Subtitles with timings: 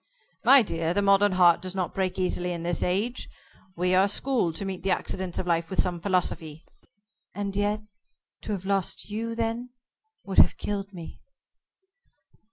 [0.43, 3.29] "My dear, the modern heart does not break easily in this age.
[3.75, 6.65] We are schooled to meet the accidents of life with some philosophy."
[7.35, 7.83] "And yet
[8.41, 9.69] to have lost you then,
[10.23, 11.21] would have killed me."